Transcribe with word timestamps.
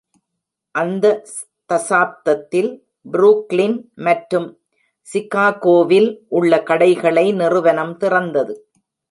அந்த 0.75 1.05
தசாப்தத்தில், 1.69 2.71
புரூக்ளின் 3.05 3.77
மற்றும் 3.97 4.47
சிகாகோவில் 5.07 6.09
உள்ள 6.29 6.63
கடைகளை 6.63 7.25
நிறுவனம் 7.33 7.95
திறந்தது. 7.97 8.55